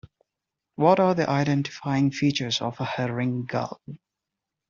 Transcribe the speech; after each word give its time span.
What 0.77 0.99
are 0.99 1.13
the 1.13 1.29
identifying 1.29 2.09
features 2.09 2.59
of 2.59 2.79
a 2.79 2.85
herring 2.85 3.45
gull? 3.45 3.79